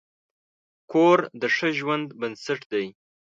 کور 0.91 1.19
د 1.41 1.43
ښه 1.55 1.69
ژوند 1.79 2.07
بنسټ 2.19 2.61
دی. 2.71 2.85